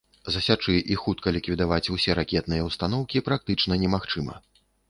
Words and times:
Засячы 0.35 0.75
і 0.95 0.97
хутка 1.01 1.33
ліквідаваць 1.35 1.91
усе 1.97 2.17
ракетныя 2.21 2.67
ўстаноўкі 2.71 3.25
практычна 3.29 3.81
немагчыма. 3.85 4.35